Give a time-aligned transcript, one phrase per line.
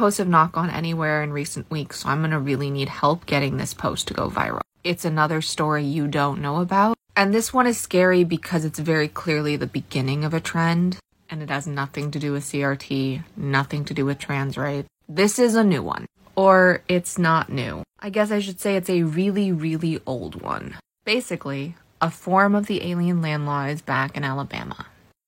[0.00, 3.58] Posts have not gone anywhere in recent weeks, so I'm gonna really need help getting
[3.58, 4.62] this post to go viral.
[4.82, 6.96] It's another story you don't know about.
[7.14, 10.96] And this one is scary because it's very clearly the beginning of a trend
[11.28, 14.88] and it has nothing to do with CRT, nothing to do with trans rights.
[15.06, 16.06] This is a new one.
[16.34, 17.82] Or it's not new.
[18.00, 20.76] I guess I should say it's a really, really old one.
[21.04, 24.86] Basically, a form of the alien land law is back in Alabama.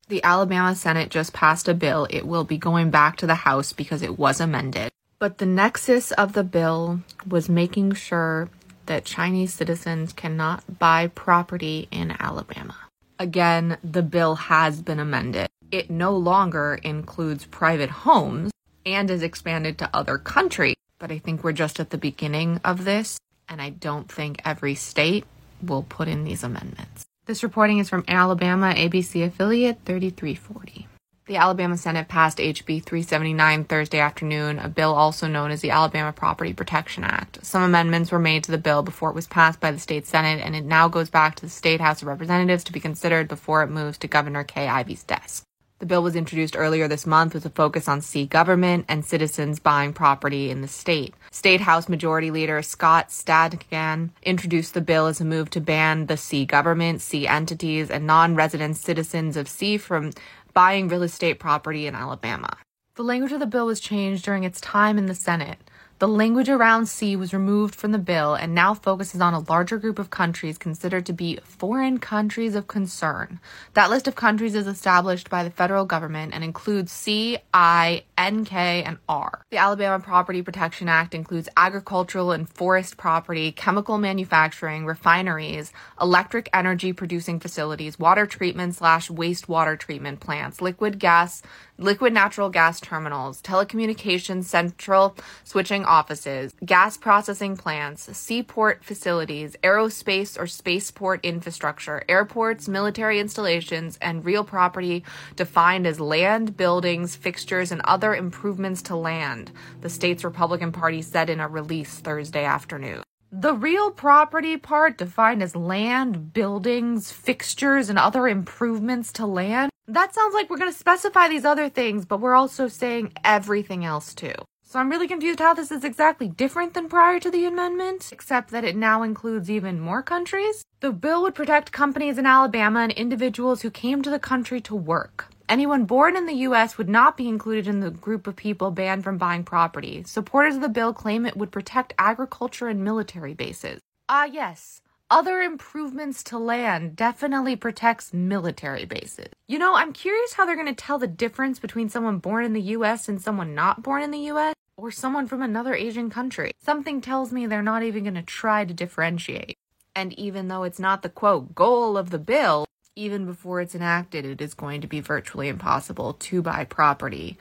[0.09, 2.07] The Alabama Senate just passed a bill.
[2.11, 4.91] It will be going back to the House because it was amended.
[5.19, 8.51] But the nexus of the bill was making sure
[8.87, 12.77] that Chinese citizens cannot buy property in Alabama.
[13.19, 15.49] Again, the bill has been amended.
[15.71, 18.51] It no longer includes private homes
[18.85, 20.75] and is expanded to other countries.
[20.99, 24.75] But I think we're just at the beginning of this, and I don't think every
[24.75, 25.25] state
[25.63, 27.05] will put in these amendments.
[27.25, 30.89] This reporting is from Alabama ABC affiliate 3340.
[31.27, 36.13] The Alabama Senate passed HB 379 Thursday afternoon, a bill also known as the Alabama
[36.13, 37.47] Property Protection Act.
[37.47, 40.45] Some amendments were made to the bill before it was passed by the state Senate,
[40.45, 43.63] and it now goes back to the state House of Representatives to be considered before
[43.63, 45.45] it moves to Governor Kay Ivey's desk.
[45.83, 49.59] The bill was introduced earlier this month with a focus on C government and citizens
[49.59, 51.13] buying property in the state.
[51.33, 56.17] State House Majority Leader Scott Stadthagen introduced the bill as a move to ban the
[56.17, 60.13] C government, C entities, and non resident citizens of C from
[60.55, 62.57] buying real estate property in Alabama.
[62.95, 65.59] The language of the bill was changed during its time in the Senate.
[66.03, 69.79] The language around C was removed from the bill and now focuses on a larger
[69.79, 73.39] group of countries considered to be foreign countries of concern.
[73.75, 78.45] That list of countries is established by the federal government and includes C, I, N,
[78.45, 79.45] K, and R.
[79.53, 86.93] The Alabama Property Protection Act includes agricultural and forest property, chemical manufacturing, refineries, electric energy
[86.93, 91.43] producing facilities, water treatment slash wastewater treatment plants, liquid gas
[91.83, 100.47] liquid natural gas terminals, telecommunications central switching offices, gas processing plants, seaport facilities, aerospace or
[100.47, 105.05] spaceport infrastructure, airports, military installations, and real property
[105.37, 109.53] defined as land, buildings, fixtures, and other improvements to land,
[109.83, 113.03] the state's Republican Party said in a release Thursday afternoon.
[113.31, 120.15] The real property part, defined as land, buildings, fixtures, and other improvements to land, that
[120.15, 124.15] sounds like we're going to specify these other things, but we're also saying everything else
[124.15, 124.35] too.
[124.73, 128.51] So I'm really confused how this is exactly different than prior to the amendment, except
[128.53, 130.65] that it now includes even more countries.
[130.81, 134.75] The bill would protect companies in Alabama and individuals who came to the country to
[134.75, 135.27] work.
[135.47, 136.79] Anyone born in the U.S.
[136.79, 140.05] would not be included in the group of people banned from buying property.
[140.07, 143.79] Supporters of the bill claim it would protect agriculture and military bases.
[144.09, 144.81] Ah, yes.
[145.11, 149.29] Other improvements to land definitely protects military bases.
[149.47, 152.55] You know, I'm curious how they're going to tell the difference between someone born in
[152.55, 156.51] the US and someone not born in the US, or someone from another Asian country.
[156.61, 159.57] Something tells me they're not even going to try to differentiate.
[159.95, 162.67] And even though it's not the quote goal of the bill,
[162.97, 167.39] even before it's enacted, it is going to be virtually impossible to buy property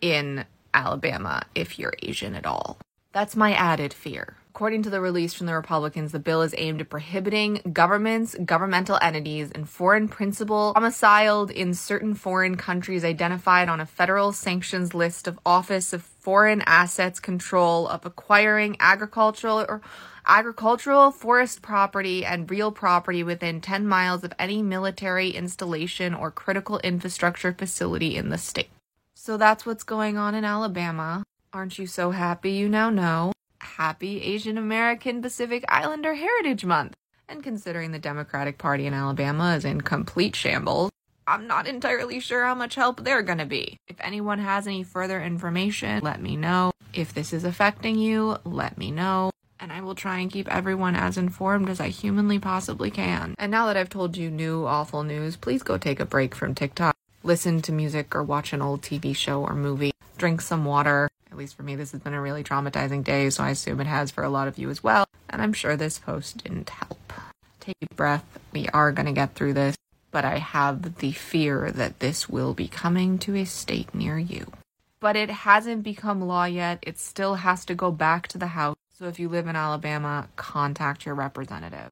[0.00, 0.44] in
[0.74, 2.78] Alabama if you're Asian at all.
[3.12, 4.36] That's my added fear.
[4.62, 8.96] According to the release from the Republicans, the bill is aimed at prohibiting governments, governmental
[9.02, 15.26] entities, and foreign principal domiciled in certain foreign countries identified on a federal sanctions list
[15.26, 19.80] of Office of Foreign Assets Control of acquiring agricultural or
[20.28, 26.78] agricultural, forest property, and real property within 10 miles of any military installation or critical
[26.84, 28.70] infrastructure facility in the state.
[29.16, 31.24] So that's what's going on in Alabama.
[31.52, 33.32] Aren't you so happy you now know?
[33.76, 36.94] Happy Asian American Pacific Islander Heritage Month!
[37.26, 40.90] And considering the Democratic Party in Alabama is in complete shambles,
[41.26, 43.78] I'm not entirely sure how much help they're gonna be.
[43.88, 46.72] If anyone has any further information, let me know.
[46.92, 50.96] If this is affecting you, let me know and I will try and keep everyone
[50.96, 53.36] as informed as I humanly possibly can.
[53.38, 56.54] And now that I've told you new awful news, please go take a break from
[56.54, 56.96] TikTok.
[57.22, 59.92] Listen to music or watch an old TV show or movie.
[60.18, 61.08] Drink some water.
[61.42, 64.12] Least for me, this has been a really traumatizing day, so I assume it has
[64.12, 65.06] for a lot of you as well.
[65.28, 67.12] And I'm sure this post didn't help.
[67.58, 68.24] Take a breath.
[68.52, 69.74] We are going to get through this,
[70.12, 74.52] but I have the fear that this will be coming to a state near you.
[75.00, 76.78] But it hasn't become law yet.
[76.82, 78.76] It still has to go back to the House.
[78.96, 81.90] So if you live in Alabama, contact your representative.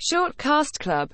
[0.00, 1.10] Short Cast Club